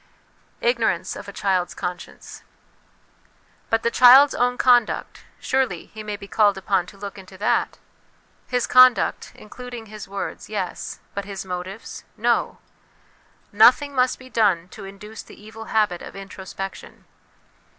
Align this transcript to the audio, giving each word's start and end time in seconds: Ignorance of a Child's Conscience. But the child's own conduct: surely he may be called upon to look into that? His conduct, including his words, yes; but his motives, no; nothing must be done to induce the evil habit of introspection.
Ignorance 0.61 1.15
of 1.15 1.27
a 1.27 1.31
Child's 1.31 1.75
Conscience. 1.75 2.41
But 3.69 3.83
the 3.83 3.91
child's 3.91 4.33
own 4.33 4.57
conduct: 4.57 5.25
surely 5.39 5.85
he 5.93 6.01
may 6.01 6.15
be 6.17 6.27
called 6.27 6.57
upon 6.57 6.87
to 6.87 6.97
look 6.97 7.19
into 7.19 7.37
that? 7.37 7.77
His 8.47 8.65
conduct, 8.65 9.31
including 9.35 9.85
his 9.85 10.07
words, 10.07 10.49
yes; 10.49 11.01
but 11.13 11.25
his 11.25 11.45
motives, 11.45 12.03
no; 12.17 12.57
nothing 13.51 13.93
must 13.93 14.17
be 14.17 14.27
done 14.27 14.69
to 14.69 14.85
induce 14.85 15.21
the 15.21 15.39
evil 15.39 15.65
habit 15.65 16.01
of 16.01 16.15
introspection. 16.15 17.05